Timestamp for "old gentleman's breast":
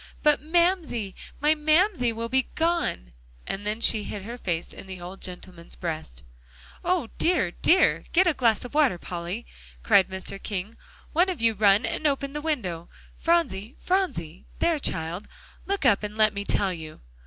4.99-6.23